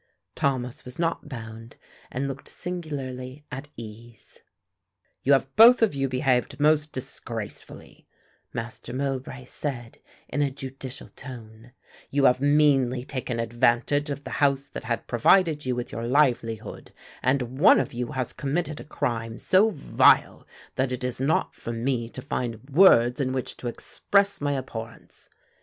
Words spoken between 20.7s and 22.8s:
that it is not for me to find